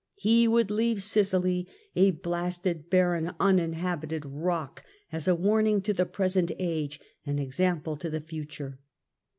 [0.15, 6.07] He would leave Sicily a blasted, barren unin habited rock, as a warning to the
[6.07, 8.79] present age, an example to the future."